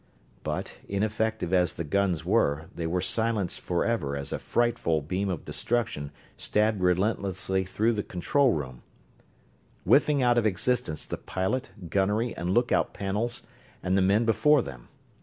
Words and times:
But 0.41 0.79
ineffective 0.89 1.53
as 1.53 1.75
the 1.75 1.83
guns 1.83 2.25
were, 2.25 2.65
they 2.73 2.87
were 2.87 3.01
silenced 3.01 3.61
forever 3.61 4.17
as 4.17 4.33
a 4.33 4.39
frightful 4.39 4.99
beam 5.03 5.29
of 5.29 5.45
destruction 5.45 6.11
stabbed 6.37 6.81
relentlessly 6.81 7.65
through 7.65 7.93
the 7.93 8.01
control 8.01 8.51
room, 8.51 8.81
whiffing 9.83 10.23
out 10.23 10.39
of 10.39 10.45
existence 10.47 11.05
the 11.05 11.17
pilot, 11.17 11.69
gunnery, 11.91 12.35
and 12.35 12.49
lookout 12.49 12.95
panels 12.95 13.45
and 13.83 13.95
the 13.95 14.01
men 14.01 14.25
before 14.25 14.63
them. 14.63 14.87